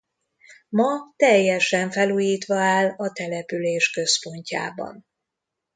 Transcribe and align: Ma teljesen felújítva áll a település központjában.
Ma 0.69 0.99
teljesen 1.15 1.91
felújítva 1.91 2.55
áll 2.59 2.89
a 2.97 3.11
település 3.11 3.89
központjában. 3.91 5.05